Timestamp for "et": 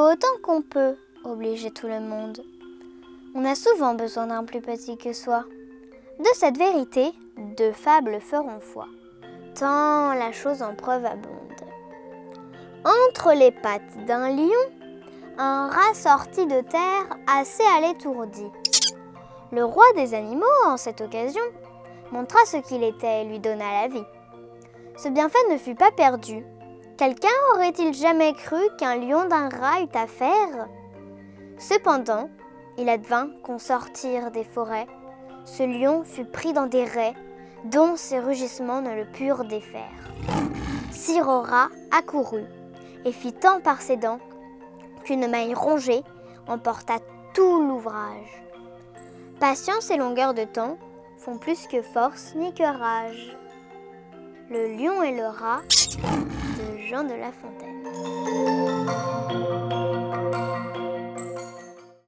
23.22-23.24, 43.04-43.12, 49.92-49.96, 55.02-55.14